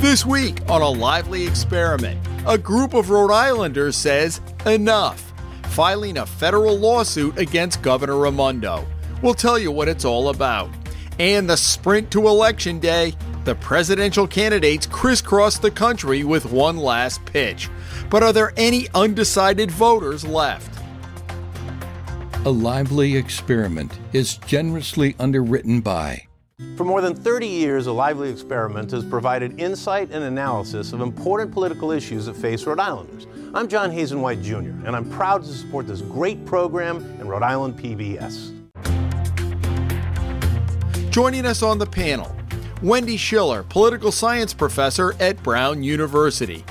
[0.00, 5.30] This week on a lively experiment, a group of Rhode Islanders says enough,
[5.64, 8.86] filing a federal lawsuit against Governor Raimondo.
[9.20, 10.70] We'll tell you what it's all about.
[11.18, 13.12] And the sprint to election day,
[13.44, 17.68] the presidential candidates crisscross the country with one last pitch.
[18.08, 20.82] But are there any undecided voters left?
[22.46, 26.26] A lively experiment is generously underwritten by
[26.76, 31.52] for more than 30 years, A Lively Experiment has provided insight and analysis of important
[31.52, 33.26] political issues that face Rhode Islanders.
[33.52, 37.42] I'm John Hazen White Jr., and I'm proud to support this great program in Rhode
[37.42, 38.56] Island PBS.
[41.10, 42.34] Joining us on the panel,
[42.82, 46.64] Wendy Schiller, political science professor at Brown University.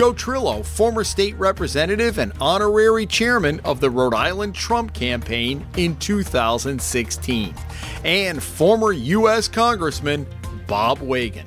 [0.00, 5.94] Joe Trillo, former state representative and honorary chairman of the Rhode Island Trump campaign in
[5.96, 7.54] 2016,
[8.02, 9.46] and former U.S.
[9.46, 10.26] Congressman
[10.66, 11.44] Bob Weygand.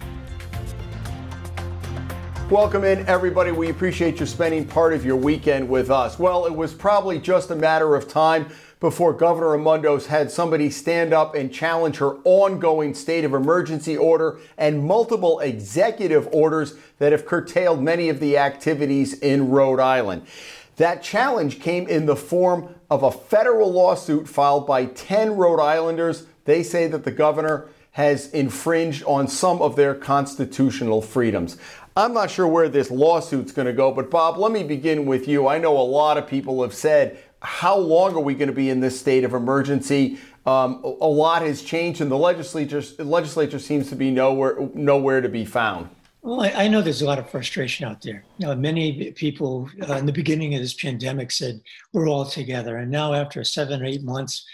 [2.52, 3.52] Welcome in, everybody.
[3.52, 6.20] We appreciate you spending part of your weekend with us.
[6.20, 8.46] Well, it was probably just a matter of time
[8.84, 14.40] before Governor Raimondo's had somebody stand up and challenge her ongoing state of emergency order
[14.58, 20.28] and multiple executive orders that have curtailed many of the activities in Rhode Island.
[20.76, 26.26] That challenge came in the form of a federal lawsuit filed by 10 Rhode Islanders.
[26.44, 31.58] They say that the governor has infringed on some of their constitutional freedoms.
[31.96, 35.28] I'm not sure where this lawsuit's going to go, but Bob, let me begin with
[35.28, 35.48] you.
[35.48, 38.70] I know a lot of people have said how long are we going to be
[38.70, 40.18] in this state of emergency?
[40.46, 45.30] Um, a lot has changed, and the legislature legislature seems to be nowhere nowhere to
[45.30, 45.90] be found.
[46.22, 48.24] Well, I, I know there's a lot of frustration out there.
[48.38, 52.78] You know, many people uh, in the beginning of this pandemic said we're all together,
[52.78, 54.46] and now after seven or eight months,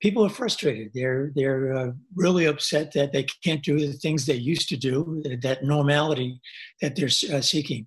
[0.00, 0.90] people are frustrated.
[0.94, 5.22] They're they're uh, really upset that they can't do the things they used to do,
[5.42, 6.40] that normality
[6.80, 7.86] that they're uh, seeking.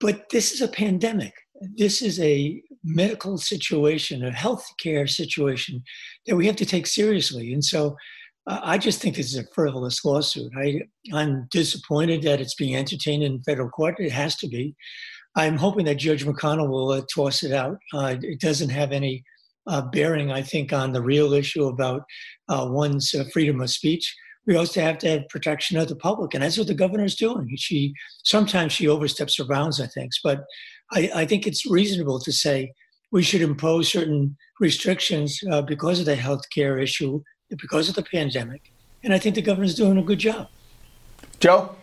[0.00, 1.34] But this is a pandemic.
[1.76, 5.82] This is a medical situation, a healthcare situation
[6.26, 7.52] that we have to take seriously.
[7.52, 7.96] And so
[8.46, 10.52] uh, I just think this is a frivolous lawsuit.
[10.56, 10.82] I,
[11.12, 13.96] I'm disappointed that it's being entertained in federal court.
[13.98, 14.74] It has to be.
[15.34, 17.76] I'm hoping that Judge McConnell will uh, toss it out.
[17.92, 19.24] Uh, it doesn't have any
[19.66, 22.02] uh, bearing, I think, on the real issue about
[22.48, 24.14] uh, one's uh, freedom of speech.
[24.46, 27.50] We also have to have protection of the public, and that's what the governor's doing.
[27.56, 27.92] She
[28.22, 30.44] sometimes she oversteps her bounds, I think, but
[30.92, 32.72] I, I think it's reasonable to say
[33.12, 38.72] we should impose certain restrictions uh, because of the healthcare issue, because of the pandemic.
[39.04, 40.48] And I think the governor's doing a good job.
[41.40, 41.76] Joe?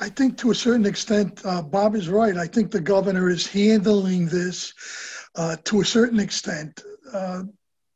[0.00, 2.36] I think to a certain extent, uh, Bob is right.
[2.36, 4.72] I think the governor is handling this
[5.36, 6.82] uh, to a certain extent
[7.12, 7.42] uh,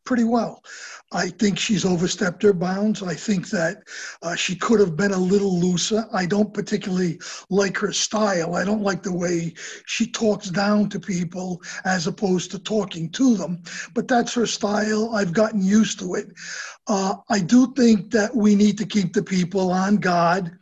[0.08, 0.64] pretty well.
[1.12, 3.02] I think she's overstepped her bounds.
[3.02, 3.82] I think that
[4.22, 6.06] uh, she could have been a little looser.
[6.14, 7.20] I don't particularly
[7.50, 8.54] like her style.
[8.54, 9.52] I don't like the way
[9.84, 13.62] she talks down to people as opposed to talking to them.
[13.94, 15.14] But that's her style.
[15.14, 16.28] I've gotten used to it.
[16.86, 20.58] Uh, I do think that we need to keep the people on guard.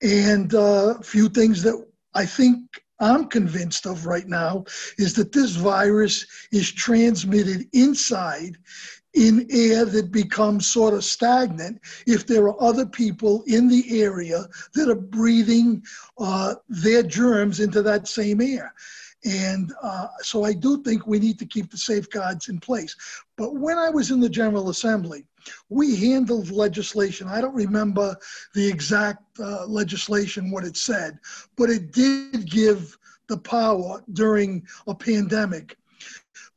[0.00, 1.76] And a uh, few things that
[2.14, 2.60] I think
[3.00, 4.64] I'm convinced of right now
[4.98, 8.56] is that this virus is transmitted inside
[9.14, 14.46] in air that becomes sort of stagnant if there are other people in the area
[14.74, 15.82] that are breathing
[16.18, 18.74] uh, their germs into that same air.
[19.24, 22.94] And uh, so I do think we need to keep the safeguards in place.
[23.36, 25.24] But when I was in the General Assembly,
[25.68, 27.28] we handled legislation.
[27.28, 28.16] I don't remember
[28.54, 31.18] the exact uh, legislation, what it said,
[31.56, 32.96] but it did give
[33.28, 35.76] the power during a pandemic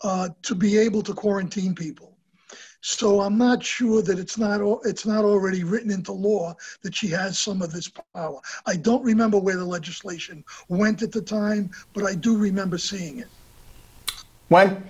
[0.04, 2.09] uh, to be able to quarantine people.
[2.82, 7.08] So I'm not sure that it's not it's not already written into law that she
[7.08, 8.40] has some of this power.
[8.66, 13.20] I don't remember where the legislation went at the time, but I do remember seeing
[13.20, 13.28] it.
[14.48, 14.84] When?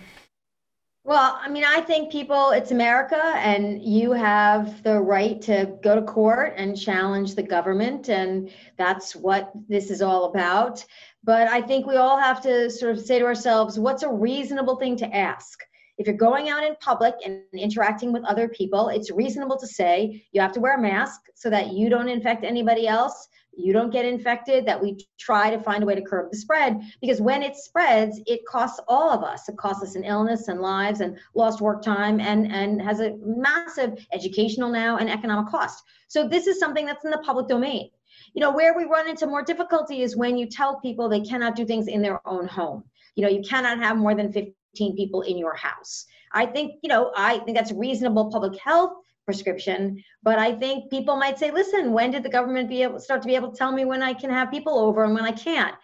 [1.04, 5.96] Well, I mean, I think people, it's America, and you have the right to go
[5.96, 10.86] to court and challenge the government, and that's what this is all about.
[11.24, 14.76] But I think we all have to sort of say to ourselves, what's a reasonable
[14.76, 15.64] thing to ask?
[16.00, 20.26] If you're going out in public and interacting with other people, it's reasonable to say
[20.32, 23.28] you have to wear a mask so that you don't infect anybody else
[23.60, 26.82] you don't get infected, that we try to find a way to curb the spread.
[27.02, 29.50] Because when it spreads, it costs all of us.
[29.50, 33.18] It costs us an illness and lives and lost work time and, and has a
[33.22, 35.84] massive educational now and economic cost.
[36.08, 37.90] So this is something that's in the public domain.
[38.34, 41.56] You know, where we run into more difficulty is when you tell people they cannot
[41.56, 42.84] do things in their own home.
[43.16, 46.06] You know, you cannot have more than 15 people in your house.
[46.34, 48.94] I think, you know, I think that's reasonable public health
[49.26, 50.04] prescription.
[50.24, 53.28] But I think people might say, listen, when did the government be able start to
[53.28, 55.76] be able to tell me when I can have people over and when I can't?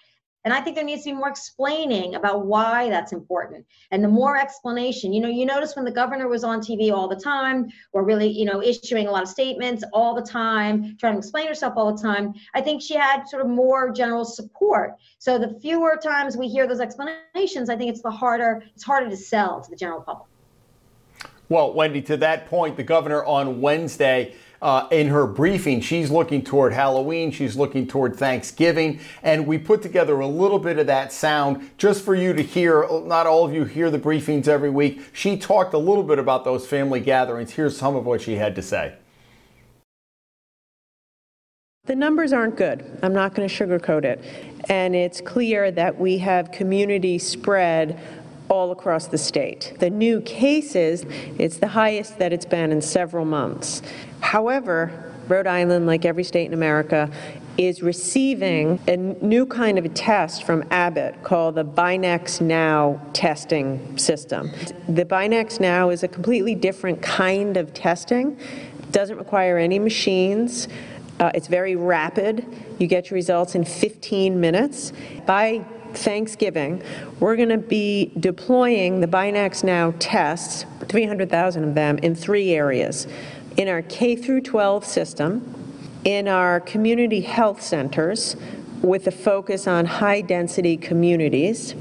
[0.45, 3.65] And I think there needs to be more explaining about why that's important.
[3.89, 7.07] And the more explanation, you know, you notice when the governor was on TV all
[7.07, 11.13] the time, or really, you know, issuing a lot of statements all the time, trying
[11.13, 14.93] to explain herself all the time, I think she had sort of more general support.
[15.17, 19.09] So the fewer times we hear those explanations, I think it's the harder, it's harder
[19.09, 20.27] to sell to the general public.
[21.49, 24.35] Well, Wendy, to that point, the governor on Wednesday,
[24.65, 29.83] uh, in her briefing, she's looking toward Halloween, she's looking toward Thanksgiving, and we put
[29.83, 32.83] together a little bit of that sound just for you to hear.
[33.03, 35.03] Not all of you hear the briefings every week.
[35.13, 37.51] She talked a little bit about those family gatherings.
[37.51, 38.95] Here's some of what she had to say.
[41.85, 42.99] The numbers aren't good.
[43.03, 44.25] I'm not going to sugarcoat it.
[44.67, 47.99] And it's clear that we have community spread
[48.49, 49.73] all across the state.
[49.79, 51.05] The new cases,
[51.37, 53.81] it's the highest that it's been in several months.
[54.21, 57.09] However, Rhode Island, like every state in America,
[57.57, 64.51] is receiving a new kind of a test from Abbott called the BinaxNOW testing system.
[64.89, 68.37] The BinaxNOW is a completely different kind of testing.
[68.79, 70.67] It doesn't require any machines.
[71.19, 72.45] Uh, it's very rapid.
[72.77, 74.91] You get your results in 15 minutes.
[75.25, 75.65] By
[75.97, 76.83] Thanksgiving,
[77.19, 83.07] we're going to be deploying the BinaxNOW tests, 300,000 of them, in three areas.
[83.57, 85.53] In our K through 12 system,
[86.03, 88.35] in our community health centers,
[88.81, 91.73] with a focus on high density communities,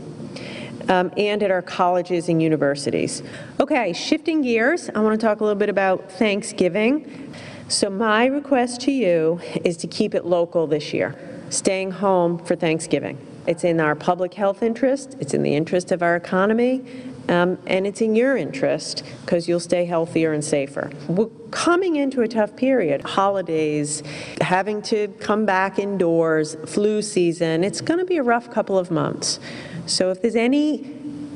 [0.89, 3.23] um, and at our colleges and universities.
[3.61, 7.35] Okay, shifting gears, I want to talk a little bit about Thanksgiving.
[7.69, 11.17] So, my request to you is to keep it local this year,
[11.49, 13.19] staying home for Thanksgiving.
[13.47, 16.85] It's in our public health interest, it's in the interest of our economy,
[17.29, 20.91] um, and it's in your interest because you'll stay healthier and safer.
[21.09, 24.03] We're coming into a tough period holidays,
[24.41, 27.65] having to come back indoors, flu season.
[27.65, 29.41] It's going to be a rough couple of months.
[29.87, 30.91] So, if there's any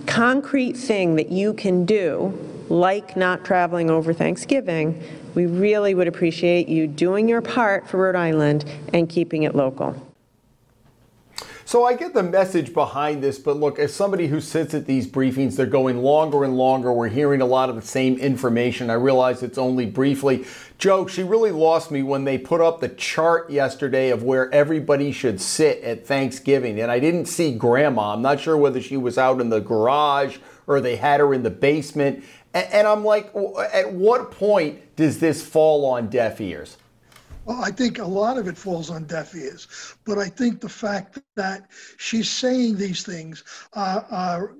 [0.06, 2.36] concrete thing that you can do,
[2.68, 5.02] like not traveling over Thanksgiving,
[5.34, 10.07] we really would appreciate you doing your part for Rhode Island and keeping it local.
[11.68, 15.06] So I get the message behind this, but look, as somebody who sits at these
[15.06, 16.90] briefings, they're going longer and longer.
[16.90, 18.88] We're hearing a lot of the same information.
[18.88, 20.46] I realize it's only briefly.
[20.78, 25.12] Joe, she really lost me when they put up the chart yesterday of where everybody
[25.12, 26.80] should sit at Thanksgiving.
[26.80, 28.14] And I didn't see grandma.
[28.14, 31.42] I'm not sure whether she was out in the garage or they had her in
[31.42, 32.24] the basement.
[32.54, 33.30] And I'm like,
[33.74, 36.78] at what point does this fall on deaf ears?
[37.48, 40.68] Well, I think a lot of it falls on deaf ears, but I think the
[40.68, 43.42] fact that she's saying these things
[43.72, 44.54] are, are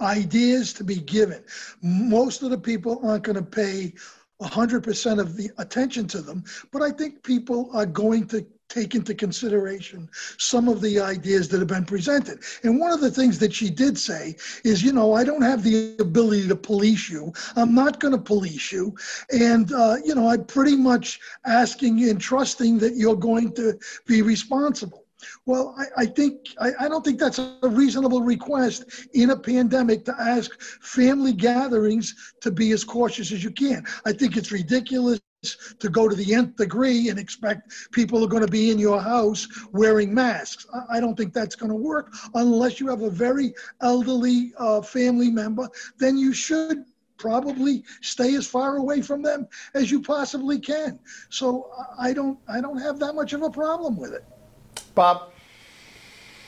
[0.00, 1.44] ideas to be given.
[1.82, 3.92] Most of the people aren't going to pay
[4.40, 9.14] 100% of the attention to them, but I think people are going to take into
[9.14, 10.08] consideration
[10.38, 12.42] some of the ideas that have been presented.
[12.62, 14.34] And one of the things that she did say
[14.64, 17.32] is, you know, I don't have the ability to police you.
[17.54, 18.94] I'm not going to police you.
[19.30, 24.22] And, uh, you know, I'm pretty much asking and trusting that you're going to be
[24.22, 25.04] responsible.
[25.46, 30.04] Well, I, I think I, I, don't think that's a reasonable request in a pandemic
[30.06, 33.84] to ask family gatherings to be as cautious as you can.
[34.04, 38.44] I think it's ridiculous to go to the nth degree and expect people are going
[38.44, 40.66] to be in your house wearing masks.
[40.88, 45.30] I don't think that's going to work unless you have a very elderly uh, family
[45.30, 45.68] member.
[45.98, 46.84] Then you should
[47.18, 50.98] probably stay as far away from them as you possibly can.
[51.30, 54.24] So I don't I don't have that much of a problem with it.
[54.94, 55.30] Bob.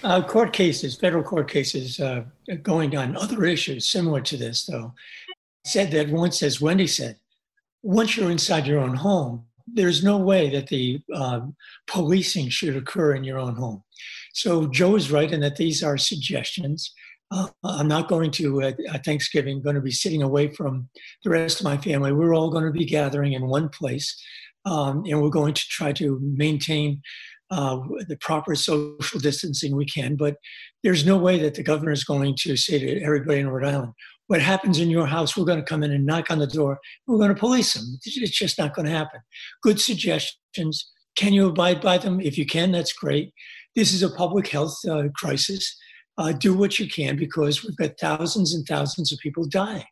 [0.02, 2.25] Uh, court cases, federal court cases, uh,
[2.62, 4.92] going on other issues similar to this, though,
[5.64, 7.16] said that once, as Wendy said,
[7.85, 11.55] once you're inside your own home, there's no way that the um,
[11.87, 13.83] policing should occur in your own home.
[14.33, 16.93] So Joe is right in that these are suggestions.
[17.31, 20.88] Uh, I'm not going to at Thanksgiving going to be sitting away from
[21.25, 22.12] the rest of my family.
[22.12, 24.19] We're all going to be gathering in one place,
[24.64, 27.03] um, and we're going to try to maintain
[27.50, 30.17] uh, the proper social distancing we can.
[30.17, 30.37] But
[30.83, 33.93] there's no way that the governor is going to say to everybody in Rhode Island,
[34.26, 36.78] what happens in your house, we're going to come in and knock on the door.
[37.07, 37.99] We're going to police them.
[38.04, 39.21] It's just not going to happen.
[39.62, 40.90] Good suggestions.
[41.16, 42.21] Can you abide by them?
[42.21, 43.33] If you can, that's great.
[43.76, 45.76] This is a public health uh, crisis.
[46.16, 49.85] Uh, do what you can because we've got thousands and thousands of people dying.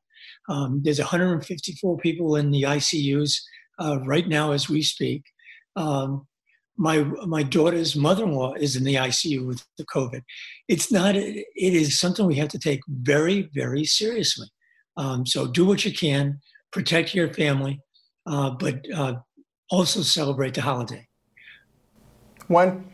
[0.48, 3.38] Um, there's 154 people in the ICUs
[3.80, 5.24] uh, right now as we speak.
[5.76, 6.26] Um,
[6.76, 10.22] my my daughter's mother-in-law is in the ICU with the COVID.
[10.68, 11.14] It's not.
[11.16, 14.48] It is something we have to take very very seriously.
[14.96, 17.80] Um, so do what you can, protect your family,
[18.26, 19.14] uh, but uh,
[19.70, 21.06] also celebrate the holiday.
[22.48, 22.86] One.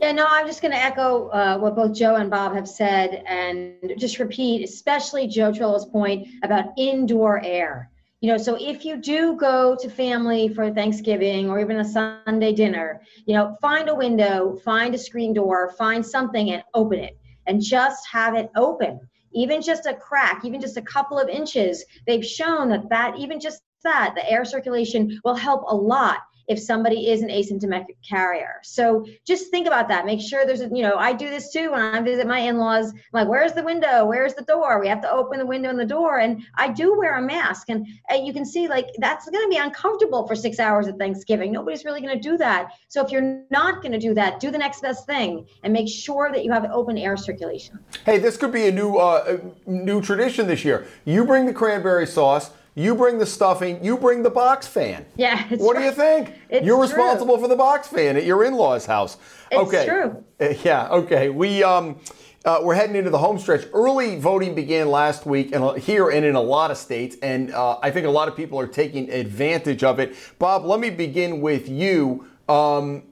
[0.00, 3.24] Yeah, no, I'm just going to echo uh, what both Joe and Bob have said
[3.26, 7.90] and just repeat, especially Joe Trillo's point about indoor air.
[8.20, 12.52] You know, so if you do go to family for Thanksgiving or even a Sunday
[12.52, 17.16] dinner, you know, find a window, find a screen door, find something and open it
[17.46, 18.98] and just have it open.
[19.32, 23.38] Even just a crack, even just a couple of inches, they've shown that that even
[23.38, 28.54] just that the air circulation will help a lot if somebody is an asymptomatic carrier.
[28.62, 30.06] So just think about that.
[30.06, 32.90] Make sure there's a, you know, I do this too when I visit my in-laws.
[32.90, 34.06] I'm like, where's the window?
[34.06, 34.80] Where's the door?
[34.80, 36.18] We have to open the window and the door.
[36.18, 37.68] And I do wear a mask.
[37.68, 40.96] And, and you can see like that's going to be uncomfortable for six hours at
[40.96, 41.52] Thanksgiving.
[41.52, 42.72] Nobody's really going to do that.
[42.88, 45.88] So if you're not going to do that, do the next best thing and make
[45.88, 47.78] sure that you have open air circulation.
[48.06, 50.86] Hey, this could be a new uh, new tradition this year.
[51.04, 52.50] You bring the cranberry sauce.
[52.78, 53.84] You bring the stuffing.
[53.84, 55.04] You bring the box fan.
[55.16, 55.48] Yeah.
[55.56, 55.80] what right.
[55.80, 56.32] do you think?
[56.48, 57.44] It's You're responsible true.
[57.44, 59.16] for the box fan at your in-laws' house.
[59.50, 59.84] It's okay.
[59.84, 60.24] true.
[60.40, 60.88] Uh, yeah.
[60.88, 61.28] Okay.
[61.28, 61.98] We um.
[62.44, 63.66] Uh, we're heading into the home stretch.
[63.74, 67.78] Early voting began last week, and here and in a lot of states, and uh,
[67.82, 70.14] I think a lot of people are taking advantage of it.
[70.38, 72.26] Bob, let me begin with you.
[72.48, 73.02] Um,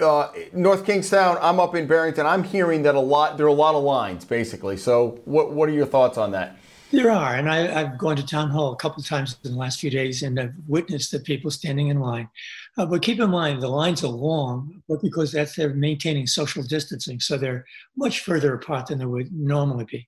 [0.00, 2.26] uh, North Kingstown, I'm up in Barrington.
[2.26, 4.78] I'm hearing that a lot there are a lot of lines, basically.
[4.78, 6.56] So, what what are your thoughts on that?
[6.94, 9.58] There are, and I, have gone to town hall a couple of times in the
[9.58, 12.28] last few days, and I've witnessed the people standing in line.
[12.78, 16.62] Uh, but keep in mind, the lines are long, but because that's they're maintaining social
[16.62, 17.64] distancing, so they're
[17.96, 20.06] much further apart than they would normally be.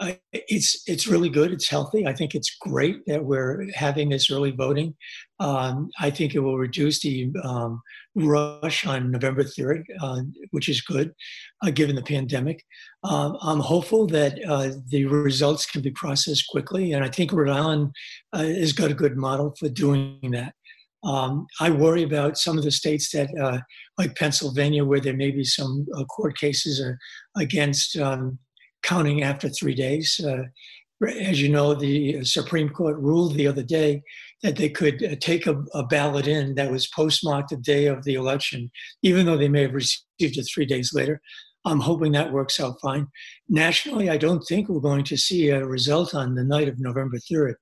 [0.00, 1.52] Uh, it's it's really good.
[1.52, 2.04] It's healthy.
[2.04, 4.96] I think it's great that we're having this early voting.
[5.38, 7.80] Um, I think it will reduce the um,
[8.16, 11.14] rush on November 3rd, uh, which is good
[11.62, 12.64] uh, given the pandemic.
[13.04, 17.50] Um, I'm hopeful that uh, the results can be processed quickly, and I think Rhode
[17.50, 17.94] Island
[18.32, 20.54] uh, has got a good model for doing that.
[21.04, 23.58] Um, I worry about some of the states that, uh,
[23.98, 26.82] like Pennsylvania, where there may be some court cases
[27.36, 28.38] against um,
[28.82, 30.18] counting after three days.
[30.24, 30.44] Uh,
[31.20, 34.02] as you know, the Supreme Court ruled the other day
[34.42, 38.04] that they could uh, take a, a, ballot in that was postmarked the day of
[38.04, 38.70] the election,
[39.02, 41.20] even though they may have received it three days later.
[41.64, 43.08] I'm hoping that works out fine.
[43.48, 47.18] Nationally, I don't think we're going to see a result on the night of November
[47.18, 47.54] 3rd.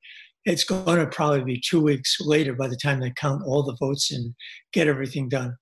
[0.44, 3.76] It's going to probably be two weeks later by the time they count all the
[3.76, 4.34] votes and
[4.72, 5.56] get everything done.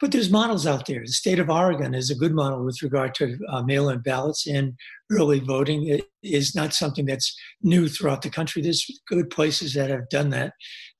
[0.00, 1.00] But there's models out there.
[1.00, 4.46] The state of Oregon is a good model with regard to uh, mail in ballots
[4.46, 4.74] and
[5.10, 5.88] early voting.
[5.88, 8.62] It is not something that's new throughout the country.
[8.62, 10.54] There's good places that have done that.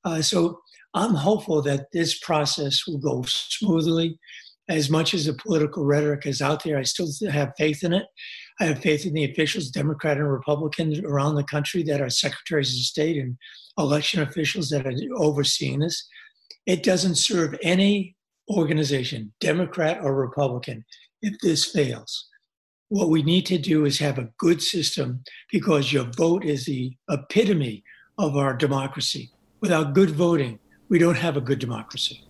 [0.04, 0.61] Uh, so
[0.92, 4.18] I'm hopeful that this process will go smoothly.
[4.69, 8.07] As much as the political rhetoric is out there, I still have faith in it.
[8.61, 12.76] I have faith in the officials, Democrat and Republicans around the country that are secretaries
[12.76, 13.37] of state and
[13.79, 16.07] election officials that are overseeing this.
[16.67, 18.17] It doesn't serve any
[18.49, 20.85] organization, Democrat or Republican,
[21.23, 22.29] if this fails.
[22.88, 26.97] What we need to do is have a good system because your vote is the
[27.09, 27.85] epitome
[28.19, 29.31] of our democracy.
[29.61, 32.25] Without good voting, we don't have a good democracy.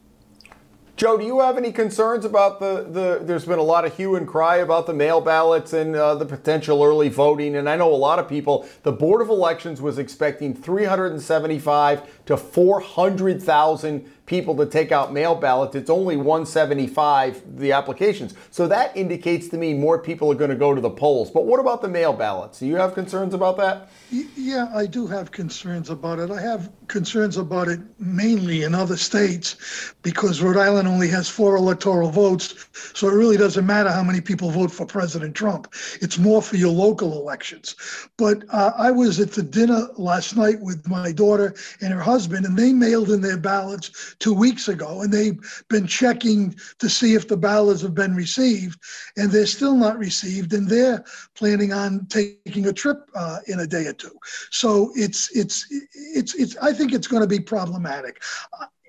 [1.00, 4.16] Joe, do you have any concerns about the, the there's been a lot of hue
[4.16, 7.57] and cry about the mail ballots and uh, the potential early voting.
[7.57, 12.37] And I know a lot of people, the Board of Elections was expecting 375 to
[12.37, 15.75] 400,000 people to take out mail ballots.
[15.75, 18.33] It's only 175 the applications.
[18.53, 21.33] So that indicates to me more people are going to go to the polls.
[21.33, 22.61] But what about the mail ballots?
[22.61, 23.91] Do you have concerns about that?
[24.37, 26.31] Yeah, I do have concerns about it.
[26.31, 31.57] I have concerns about it mainly in other states because Rhode Island only has four
[31.57, 32.69] electoral votes.
[32.95, 35.73] So it really doesn't matter how many people vote for President Trump.
[36.01, 37.75] It's more for your local elections.
[38.17, 42.47] But uh, I was at the dinner last night with my daughter and her husband,
[42.47, 47.15] and they mailed in their ballots two weeks ago, and they've been checking to see
[47.15, 48.79] if the ballots have been received,
[49.17, 53.67] and they're still not received, and they're planning on taking a trip uh, in a
[53.67, 54.17] day or two.
[54.50, 56.57] So it's it's it's it's.
[56.59, 58.23] I think it's going to be problematic.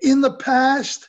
[0.02, 1.08] In the past,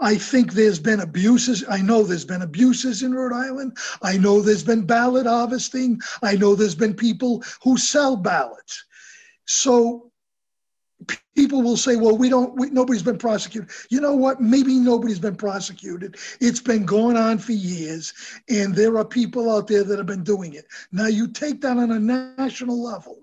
[0.00, 1.64] I think there's been abuses.
[1.68, 3.76] I know there's been abuses in Rhode Island.
[4.02, 6.00] I know there's been ballot harvesting.
[6.22, 8.84] I know there's been people who sell ballots.
[9.46, 10.11] So
[11.34, 13.70] people will say, well, we don't, we, nobody's been prosecuted.
[13.90, 14.40] You know what?
[14.40, 16.16] Maybe nobody's been prosecuted.
[16.40, 18.12] It's been going on for years,
[18.48, 20.66] and there are people out there that have been doing it.
[20.92, 23.18] Now, you take that on a national level,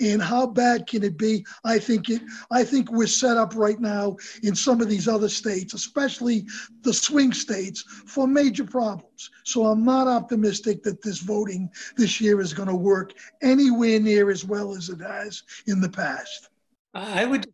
[0.00, 1.44] and how bad can it be?
[1.64, 2.22] I think it.
[2.50, 6.46] I think we're set up right now in some of these other states, especially
[6.82, 9.30] the swing states, for major problems.
[9.44, 13.12] So I'm not optimistic that this voting this year is going to work
[13.42, 16.50] anywhere near as well as it has in the past.
[16.94, 17.44] I would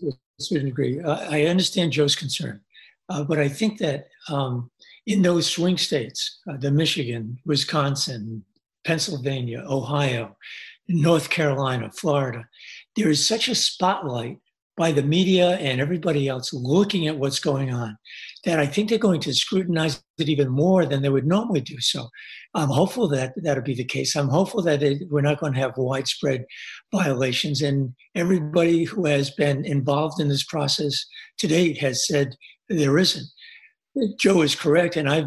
[0.00, 1.00] to a certain degree.
[1.00, 2.60] Uh, I understand Joe's concern,
[3.08, 4.70] uh, but I think that um,
[5.06, 8.44] in those swing states, uh, the Michigan, Wisconsin,
[8.84, 10.36] Pennsylvania, Ohio,
[10.88, 12.46] North Carolina, Florida,
[12.96, 14.38] there is such a spotlight
[14.76, 17.96] by the media and everybody else looking at what's going on
[18.44, 21.78] that I think they're going to scrutinize it even more than they would normally do
[21.80, 22.08] so.
[22.54, 24.16] I'm hopeful that that'll be the case.
[24.16, 26.46] I'm hopeful that it, we're not going to have widespread
[26.92, 27.62] violations.
[27.62, 31.04] And everybody who has been involved in this process
[31.38, 32.36] to date has said
[32.68, 33.26] there isn't.
[34.18, 35.26] Joe is correct, and I've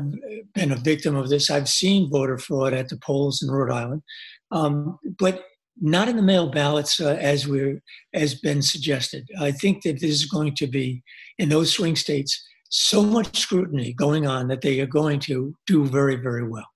[0.54, 1.50] been a victim of this.
[1.50, 4.02] I've seen voter fraud at the polls in Rhode Island,
[4.52, 5.44] um, but
[5.82, 7.82] not in the mail ballots uh, as we're
[8.14, 9.28] as been suggested.
[9.40, 11.04] I think that this is going to be
[11.38, 15.86] in those swing states so much scrutiny going on that they are going to do
[15.86, 16.73] very very well.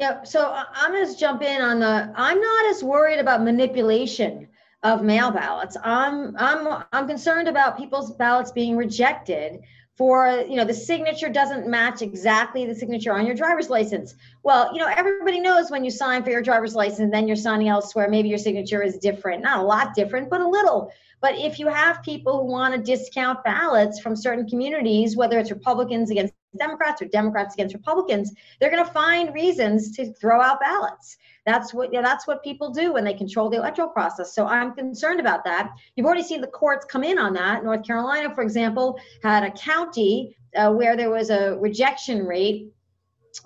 [0.00, 2.10] Yeah, so I'm going to jump in on the.
[2.16, 4.48] I'm not as worried about manipulation
[4.82, 5.76] of mail ballots.
[5.84, 9.60] I'm I'm I'm concerned about people's ballots being rejected
[9.98, 14.72] for you know the signature doesn't match exactly the signature on your driver's license well
[14.72, 18.08] you know everybody knows when you sign for your driver's license then you're signing elsewhere
[18.08, 20.90] maybe your signature is different not a lot different but a little
[21.20, 25.50] but if you have people who want to discount ballots from certain communities whether it's
[25.50, 30.60] republicans against democrats or democrats against republicans they're going to find reasons to throw out
[30.60, 31.16] ballots
[31.46, 34.34] that's what you know, that's what people do when they control the electoral process.
[34.34, 35.70] So I'm concerned about that.
[35.96, 37.64] You've already seen the courts come in on that.
[37.64, 42.72] North Carolina, for example, had a county uh, where there was a rejection rate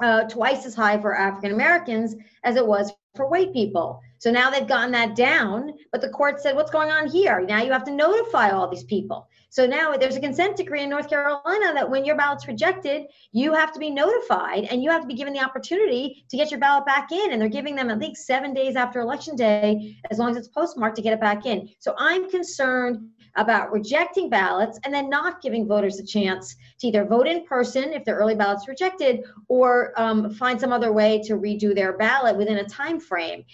[0.00, 4.00] uh, twice as high for African Americans as it was for white people.
[4.24, 7.42] So now they've gotten that down, but the court said, what's going on here?
[7.42, 9.28] Now you have to notify all these people.
[9.50, 13.02] So now there's a consent decree in North Carolina that when your ballot's rejected,
[13.32, 16.50] you have to be notified and you have to be given the opportunity to get
[16.50, 17.32] your ballot back in.
[17.32, 20.48] And they're giving them at least seven days after election day, as long as it's
[20.48, 21.68] postmarked, to get it back in.
[21.78, 27.04] So I'm concerned about rejecting ballots and then not giving voters a chance to either
[27.04, 31.34] vote in person if their early ballot's rejected or um, find some other way to
[31.34, 33.44] redo their ballot within a time frame.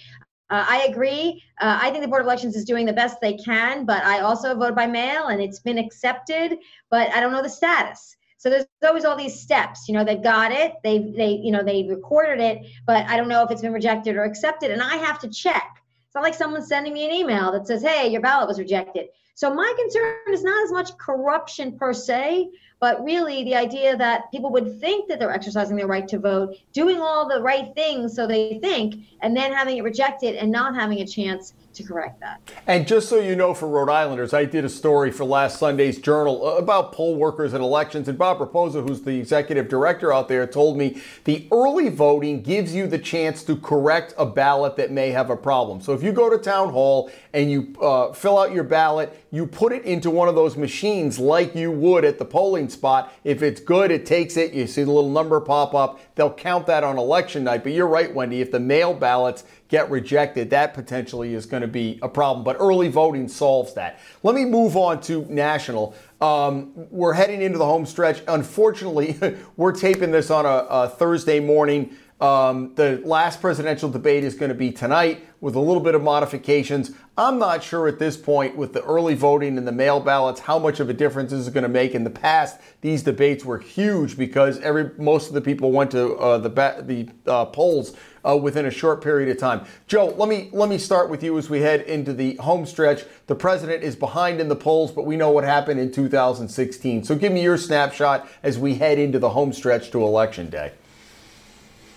[0.50, 1.42] Uh, I agree.
[1.60, 4.20] Uh, I think the Board of Elections is doing the best they can, but I
[4.20, 6.58] also vote by mail and it's been accepted,
[6.90, 8.16] but I don't know the status.
[8.36, 9.86] So there's always all these steps.
[9.86, 13.28] You know, they've got it, they they you know they recorded it, but I don't
[13.28, 15.82] know if it's been rejected or accepted, and I have to check.
[16.06, 19.08] It's not like someone sending me an email that says, "Hey, your ballot was rejected."
[19.34, 24.30] So my concern is not as much corruption per se, but really the idea that
[24.32, 28.14] people would think that they're exercising their right to vote, doing all the right things
[28.16, 32.20] so they think, and then having it rejected and not having a chance to correct
[32.20, 32.40] that.
[32.66, 35.98] And just so you know, for Rhode Islanders, I did a story for last Sunday's
[35.98, 38.08] Journal about poll workers and elections.
[38.08, 42.74] And Bob Rapoza, who's the executive director out there, told me the early voting gives
[42.74, 45.80] you the chance to correct a ballot that may have a problem.
[45.80, 49.46] So if you go to town hall and you uh, fill out your ballot, you
[49.46, 53.12] put it into one of those machines like you would at the polling spot.
[53.24, 54.52] If it's good, it takes it.
[54.52, 56.00] You see the little number pop up.
[56.16, 57.62] They'll count that on election night.
[57.62, 58.40] But you're right, Wendy.
[58.40, 62.44] If the mail ballots get rejected, that potentially is going to be a problem.
[62.44, 64.00] But early voting solves that.
[64.22, 65.94] Let me move on to national.
[66.20, 68.22] Um, we're heading into the home stretch.
[68.28, 69.18] Unfortunately,
[69.56, 71.96] we're taping this on a, a Thursday morning.
[72.20, 76.02] Um, the last presidential debate is going to be tonight with a little bit of
[76.02, 76.90] modifications.
[77.16, 80.58] I'm not sure at this point with the early voting and the mail ballots how
[80.58, 81.94] much of a difference this is going to make.
[81.94, 86.14] In the past, these debates were huge because every most of the people went to
[86.16, 86.50] uh, the
[86.82, 89.64] the uh, polls uh, within a short period of time.
[89.86, 93.04] Joe, let me let me start with you as we head into the home stretch.
[93.26, 97.04] The president is behind in the polls, but we know what happened in 2016.
[97.04, 100.72] So give me your snapshot as we head into the home stretch to election day.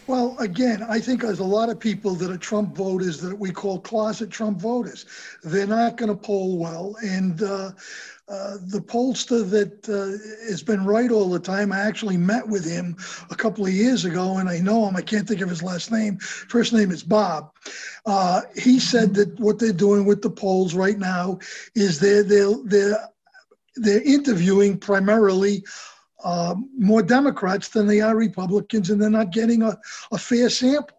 [0.05, 3.51] Well, again, I think there's a lot of people that are Trump voters that we
[3.51, 5.05] call closet Trump voters.
[5.43, 6.97] They're not going to poll well.
[7.01, 7.71] And uh,
[8.29, 12.65] uh, the pollster that uh, has been right all the time, I actually met with
[12.65, 12.95] him
[13.29, 14.95] a couple of years ago, and I know him.
[14.95, 16.17] I can't think of his last name.
[16.19, 17.51] First name is Bob.
[18.05, 21.38] Uh, he said that what they're doing with the polls right now
[21.75, 23.09] is they're, they're, they're,
[23.75, 25.63] they're interviewing primarily
[26.23, 29.77] uh, more Democrats than they are Republicans, and they're not getting a,
[30.13, 30.97] a fair sample.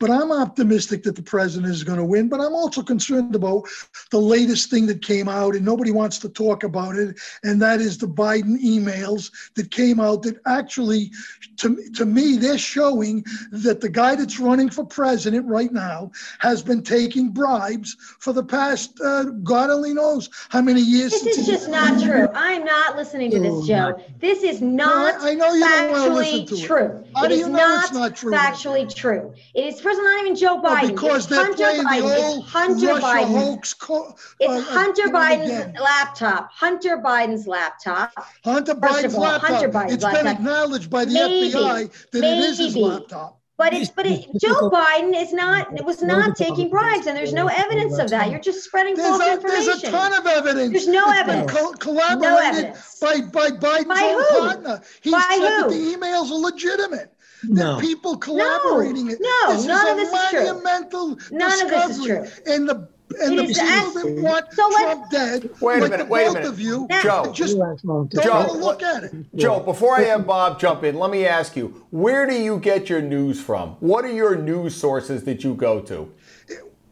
[0.00, 2.28] But I'm optimistic that the president is going to win.
[2.28, 3.68] But I'm also concerned about
[4.10, 7.20] the latest thing that came out, and nobody wants to talk about it.
[7.44, 11.10] And that is the Biden emails that came out that actually,
[11.58, 16.62] to, to me, they're showing that the guy that's running for president right now has
[16.62, 21.10] been taking bribes for the past, uh, God only knows how many years.
[21.10, 22.28] This is just not true.
[22.34, 24.02] I'm not listening to this, oh, Joe.
[24.18, 26.84] This is not no, I, I know you factually true.
[26.84, 27.06] It.
[27.14, 28.32] How it do you is know not, it's not true?
[28.32, 29.34] factually true.
[29.54, 30.88] It is first not even Joe Well, Biden.
[30.88, 32.02] because it's they're Hunter playing Biden.
[32.02, 33.38] the It's Hunter Russia Biden.
[33.38, 33.74] hoax.
[33.74, 35.72] Co- It's uh, Hunter again and again.
[35.72, 36.50] Biden's laptop.
[36.52, 38.12] Hunter Biden's laptop.
[38.44, 39.50] Hunter First of Biden's all, laptop.
[39.50, 41.50] Hunter Biden's It's been acknowledged by the Maybe.
[41.52, 43.36] FBI that it is his laptop.
[43.58, 47.34] But it's but it, Joe Biden is not it was not taking bribes, and there's
[47.34, 48.30] no evidence of that.
[48.30, 49.64] You're just spreading There's false a, information.
[49.66, 50.70] there's a ton of evidence.
[50.72, 51.52] There's no It's been evidence.
[51.52, 52.98] co- collaborated evidence.
[53.02, 54.38] by, by Biden's By own who?
[54.38, 54.80] partner.
[55.02, 57.12] He By said that the emails are legitimate.
[57.44, 57.76] No.
[57.76, 59.18] That people collaborating it.
[59.20, 60.40] no, this none is of a this is true.
[60.44, 62.28] monumental None of this is discovery.
[62.54, 62.88] And the
[63.20, 66.22] and It the people that want So let's- Trump dead, Wait a minute, the wait
[66.22, 66.48] a both minute.
[66.48, 67.32] of you, Joe.
[67.32, 69.12] just don't Joe, even look at it.
[69.34, 72.88] Joe, before I have Bob jump in, let me ask you, where do you get
[72.88, 73.70] your news from?
[73.80, 76.08] What are your news sources that you go to?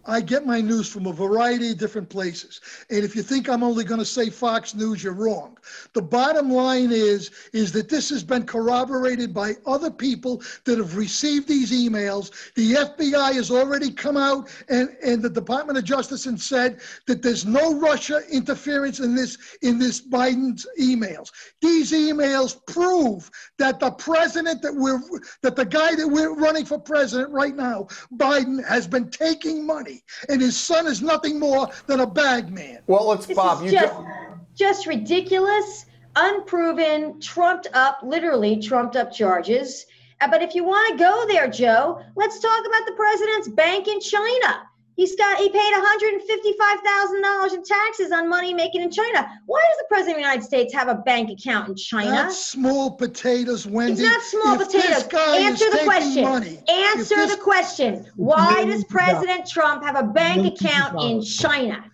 [0.09, 2.63] I get my news from a variety of different places.
[2.89, 5.59] And if you think I'm only going to say Fox News, you're wrong.
[5.93, 10.97] The bottom line is is that this has been corroborated by other people that have
[10.97, 12.31] received these emails.
[12.55, 17.21] The FBI has already come out and, and the Department of Justice and said that
[17.21, 21.31] there's no Russia interference in this in this Biden's emails.
[21.61, 25.03] These emails prove that the president that we're
[25.43, 29.98] that the guy that we're running for president right now, Biden, has been taking money,
[30.29, 32.81] and his son is nothing more than a bag man.
[32.87, 33.63] Well, let's This Bob.
[33.65, 34.07] You just, ju-
[34.55, 39.87] just ridiculous, unproven, trumped up, literally trumped up charges.
[40.21, 43.89] Uh, But if you want to go there, Joe, let's talk about the president's bank
[43.89, 44.68] in China.
[44.99, 49.31] He's got he paid $155,000 in taxes on money making in China.
[49.47, 52.11] Why does the president of the United States have a bank account in China?
[52.11, 53.93] That's small potatoes, Wendy.
[53.93, 55.05] It's not small If potatoes.
[55.15, 56.25] Answer the question.
[56.25, 58.11] money, Answer this the question.
[58.17, 61.23] Why does President Trump have a bank account in.
[61.23, 61.85] China?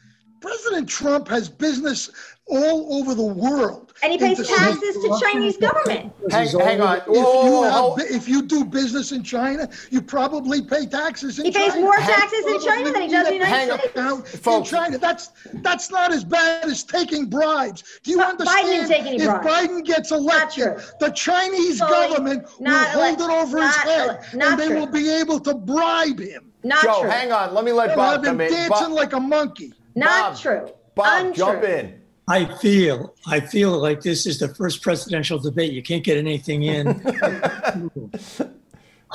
[0.40, 2.10] President Trump has business
[2.46, 3.83] all over the world.
[4.04, 6.12] And he pays taxes to Chinese government.
[6.30, 6.98] hang, hang on.
[6.98, 10.84] If Whoa, you, whoa, have, whoa, if you do business in China, you probably pay
[10.84, 11.86] taxes in He pays China.
[11.86, 13.78] more taxes in China than he does in the United on.
[13.78, 14.46] States.
[14.46, 15.30] Now, in China, that's
[15.62, 17.98] that's not as bad as taking bribes.
[18.02, 18.66] Do you But understand?
[18.66, 19.26] didn't take if.
[19.26, 24.20] Biden gets elected, the Chinese Fully government will not hold it over his head, ele-
[24.34, 24.80] not and they true.
[24.80, 26.52] will be able to bribe him.
[26.62, 27.10] Not Joe, true.
[27.10, 27.54] hang on.
[27.54, 28.52] Let me let They'll Bob have him come in.
[28.52, 29.72] dancing Bob, like a monkey.
[29.94, 30.68] Not Bob, true.
[30.94, 31.34] Bob, Untrue.
[31.34, 32.00] jump in.
[32.26, 35.72] I feel, I feel like this is the first presidential debate.
[35.72, 36.86] You can't get anything in.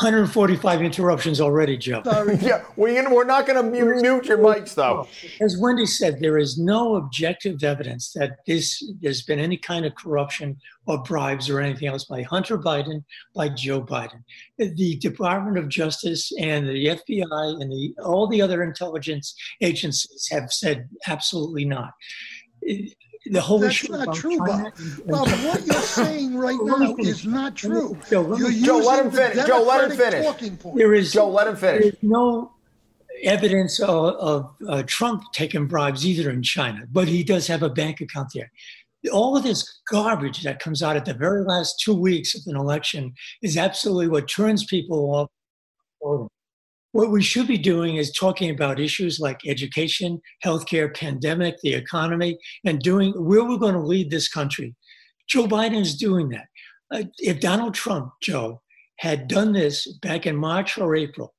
[0.01, 2.01] 145 interruptions already, Joe.
[2.39, 5.05] Yeah, we, we're not going to mute, mute your mics, though.
[5.41, 9.93] As Wendy said, there is no objective evidence that this there's been any kind of
[9.95, 13.03] corruption or bribes or anything else by Hunter Biden,
[13.35, 14.23] by Joe Biden.
[14.57, 20.53] The Department of Justice and the FBI and the all the other intelligence agencies have
[20.53, 21.91] said absolutely not.
[22.61, 24.73] The whole That's issue not about true, China Bob.
[24.77, 27.97] and- Bob, what you're saying right now is not true.
[28.09, 29.47] Joe, let me- You're Joe, let using him the finish.
[29.47, 30.73] Joe, let him finish.
[30.75, 31.81] there is Joe, let him finish.
[31.83, 32.53] There's no
[33.23, 37.69] evidence of, of uh, Trump taking bribes either in China, but he does have a
[37.69, 38.49] bank account there.
[39.11, 42.55] All of this garbage that comes out at the very last two weeks of an
[42.55, 45.29] election is absolutely what turns people
[46.01, 46.29] off.
[46.91, 52.39] What we should be doing is talking about issues like education, healthcare, pandemic, the economy,
[52.65, 54.75] and doing where we're going to lead this country.
[55.27, 56.47] Joe Biden is doing that.
[56.91, 58.61] Uh, if Donald Trump, Joe,
[58.97, 61.35] had done this back in March or April,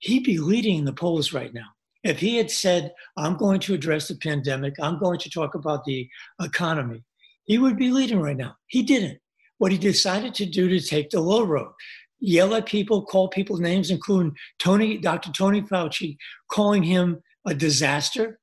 [0.00, 1.66] he'd be leading the polls right now.
[2.04, 5.84] If he had said, I'm going to address the pandemic, I'm going to talk about
[5.84, 6.08] the
[6.40, 7.02] economy,
[7.44, 8.54] he would be leading right now.
[8.66, 9.18] He didn't.
[9.58, 11.72] What he decided to do to take the low road,
[12.20, 15.32] yell at people, call people names, including Tony, Dr.
[15.32, 16.16] Tony Fauci,
[16.50, 18.38] calling him a disaster,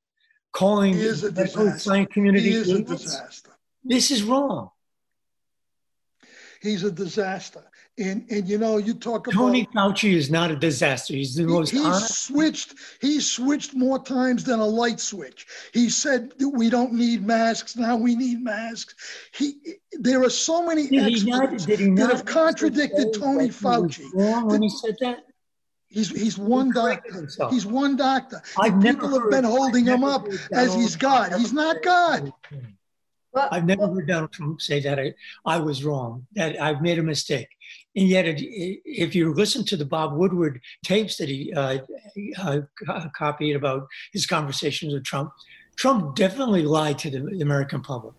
[0.54, 2.50] calling He is a the science community.
[2.50, 3.52] He is a disaster.
[3.84, 4.70] This is wrong.
[6.62, 7.64] He's a disaster.
[8.00, 11.14] And and you know, you talk about Tony Fauci is not a disaster.
[11.14, 12.26] He's the He- most he's honest.
[12.26, 12.76] switched.
[13.02, 15.48] He's switched more times than a light switch.
[15.74, 17.76] He said we don't need masks.
[17.76, 18.94] Now we need masks.
[19.34, 19.56] He.
[19.94, 21.44] There are so many Did he not?
[21.46, 24.14] experts Did he that have contradicted Tony that he Fauci.
[24.14, 25.24] Wrong when he said that.
[25.90, 27.20] He's he's one corrected doctor.
[27.22, 27.52] himself.
[27.54, 28.42] He's one doctor.
[28.60, 31.34] I've people have been holding him up as he's God.
[31.34, 32.32] He's not God.
[33.38, 35.14] Well, I've never well, heard Donald Trump say that I,
[35.46, 37.48] I was wrong, that I've made a mistake.
[37.96, 38.42] And yet, it,
[38.84, 41.78] if you listen to the Bob Woodward tapes that he uh,
[42.40, 42.62] uh,
[43.16, 45.32] copied about his conversations with Trump,
[45.76, 48.16] Trump definitely lied to the, the American public.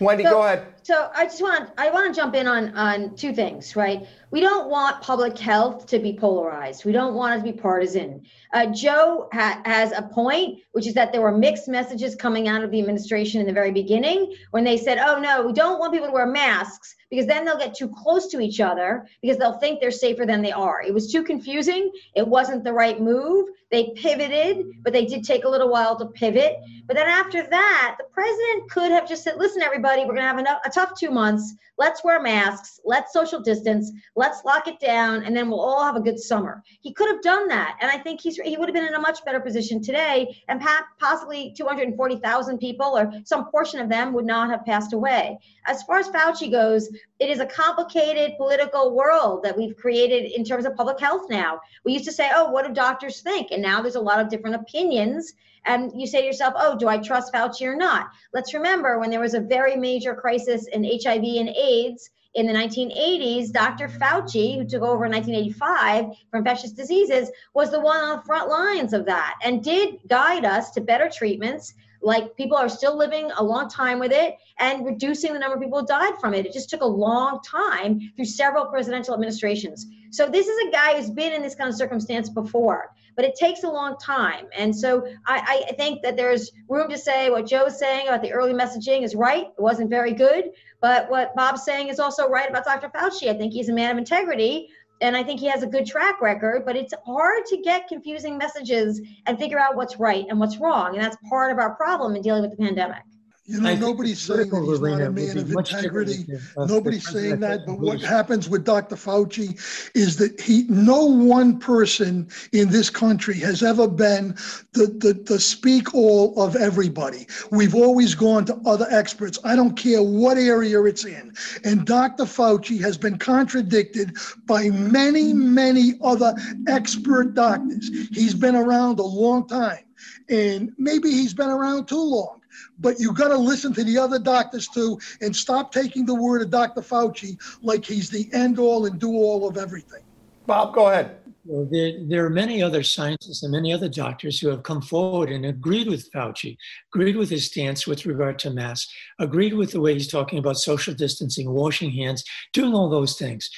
[0.00, 0.74] Wendy, So- go ahead.
[0.82, 4.06] So I just want I want to jump in on on two things, right?
[4.30, 6.84] We don't want public health to be polarized.
[6.84, 8.22] We don't want it to be partisan.
[8.54, 12.64] Uh, Joe ha- has a point, which is that there were mixed messages coming out
[12.64, 15.92] of the administration in the very beginning when they said, "Oh no, we don't want
[15.92, 19.58] people to wear masks." because then they'll get too close to each other because they'll
[19.58, 20.80] think they're safer than they are.
[20.80, 21.90] It was too confusing.
[22.14, 23.48] It wasn't the right move.
[23.70, 26.56] They pivoted, but they did take a little while to pivot.
[26.86, 30.44] But then after that, the president could have just said, listen, everybody, we're going to
[30.44, 31.54] have a, tough two months.
[31.78, 32.78] Let's wear masks.
[32.84, 33.90] Let's social distance.
[34.14, 35.24] Let's lock it down.
[35.24, 36.62] And then we'll all have a good summer.
[36.80, 37.78] He could have done that.
[37.80, 40.42] And I think he's, he would have been in a much better position today.
[40.48, 40.60] And
[40.98, 45.38] possibly 240,000 people or some portion of them would not have passed away.
[45.66, 50.44] As far as Fauci goes, it is a complicated political world that we've created in
[50.44, 51.60] terms of public health now.
[51.84, 53.52] We used to say, oh, what do doctors think?
[53.52, 55.32] And now there's a lot of different opinions.
[55.64, 58.08] And you say to yourself, oh, do I trust Fauci or not?
[58.32, 62.52] Let's remember when there was a very major crisis in HIV and AIDS in the
[62.52, 63.88] 1980s, Dr.
[63.88, 68.48] Fauci, who took over in 1985 for infectious diseases, was the one on the front
[68.48, 73.30] lines of that and did guide us to better treatments, like people are still living
[73.36, 76.46] a long time with it and reducing the number of people who died from it.
[76.46, 79.86] It just took a long time through several presidential administrations.
[80.10, 83.34] So this is a guy who's been in this kind of circumstance before, but it
[83.34, 84.46] takes a long time.
[84.56, 88.32] And so I, I think that there's room to say what Joe's saying about the
[88.32, 89.46] early messaging is right.
[89.46, 90.50] It wasn't very good.
[90.80, 92.88] But what Bob's saying is also right about Dr.
[92.88, 93.28] Fauci.
[93.28, 94.68] I think he's a man of integrity
[95.00, 98.36] and I think he has a good track record, but it's hard to get confusing
[98.36, 100.94] messages and figure out what's right and what's wrong.
[100.94, 103.02] And that's part of our problem in dealing with the pandemic.
[103.50, 106.24] You know, nobody's saying that he's not a man of integrity.
[106.56, 107.66] Nobody's saying that.
[107.66, 108.94] But what happens with Dr.
[108.94, 109.58] Fauci
[109.96, 114.36] is that he, no one person in this country has ever been
[114.72, 117.26] the, the, the speak all of everybody.
[117.50, 119.40] We've always gone to other experts.
[119.42, 121.34] I don't care what area it's in.
[121.64, 122.26] And Dr.
[122.26, 126.34] Fauci has been contradicted by many, many other
[126.68, 127.90] expert doctors.
[128.12, 129.84] He's been around a long time.
[130.28, 132.39] And maybe he's been around too long
[132.78, 136.42] but you got to listen to the other doctors too and stop taking the word
[136.42, 136.80] of Dr.
[136.80, 140.02] Fauci like he's the end all and do all of everything.
[140.46, 141.16] Bob, go ahead.
[141.44, 145.30] Well, there, there are many other scientists and many other doctors who have come forward
[145.30, 146.56] and agreed with Fauci,
[146.94, 150.58] agreed with his stance with regard to masks, agreed with the way he's talking about
[150.58, 153.48] social distancing, washing hands, doing all those things.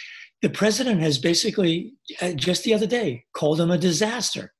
[0.42, 4.52] The president has basically, uh, just the other day, called him a disaster.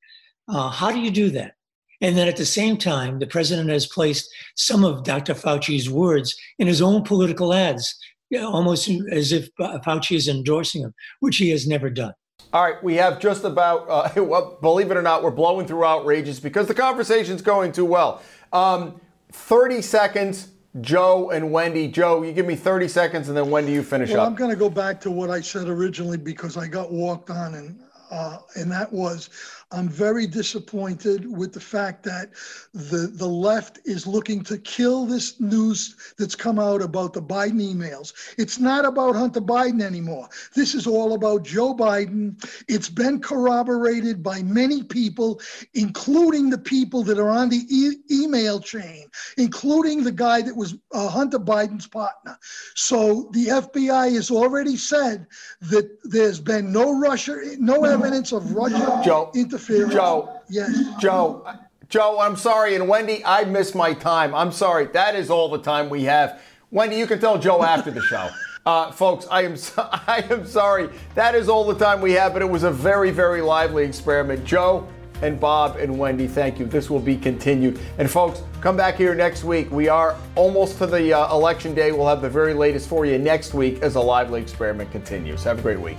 [0.49, 1.55] Uh, how do you do that?
[2.03, 5.35] And then at the same time, the president has placed some of Dr.
[5.35, 7.97] Fauci's words in his own political ads,
[8.29, 12.13] you know, almost as if Fauci is endorsing him, which he has never done.
[12.53, 15.85] All right, we have just about, uh, well, believe it or not, we're blowing through
[15.85, 18.21] outrageous because the conversation's going too well.
[18.53, 20.49] Um, 30 seconds,
[20.81, 21.87] Joe and Wendy.
[21.87, 24.27] Joe, you give me 30 seconds and then Wendy, you finish well, up.
[24.27, 27.55] I'm going to go back to what I said originally because I got walked on
[27.55, 27.79] and
[28.13, 29.31] uh, and that was
[29.73, 32.31] I'm very disappointed with the fact that
[32.75, 37.61] the the left is looking to kill this news that's come out about the Biden
[37.61, 38.13] emails.
[38.37, 40.29] It's not about Hunter Biden anymore.
[40.55, 42.43] This is all about Joe Biden.
[42.69, 45.41] It's been corroborated by many people,
[45.75, 49.07] including the people that are on the e- email chain,
[49.39, 52.39] including the guy that was uh, Hunter Biden's partner.
[52.75, 55.27] So the FBI has already said
[55.63, 59.31] that there's been no Russia, no evidence of Russia Joe.
[59.35, 59.95] interference interference.
[59.95, 60.41] Joe.
[60.49, 60.77] Yes.
[61.01, 61.47] Joe.
[61.89, 62.75] Joe, I'm sorry.
[62.75, 64.35] And Wendy, I missed my time.
[64.35, 64.87] I'm sorry.
[64.87, 66.41] That is all the time we have.
[66.71, 68.29] Wendy, you can tell Joe after the show.
[68.65, 70.89] Uh, folks, I am so, I am sorry.
[71.17, 74.45] That is all the time we have, but it was a very, very lively experiment.
[74.45, 74.87] Joe
[75.21, 76.67] and Bob and Wendy, thank you.
[76.67, 77.81] This will be continued.
[77.99, 79.69] And folks, come back here next week.
[79.73, 81.91] We are almost to the uh, election day.
[81.91, 85.43] We'll have the very latest for you next week as a lively experiment continues.
[85.43, 85.99] Have a great week.